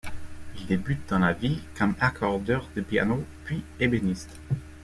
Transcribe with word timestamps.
Il 0.55 0.65
débute 0.65 1.07
dans 1.11 1.19
la 1.19 1.33
vie 1.33 1.59
comme 1.77 1.93
accordeur 1.99 2.67
de 2.75 2.81
pianos 2.81 3.23
puis 3.45 3.63
ébéniste. 3.79 4.39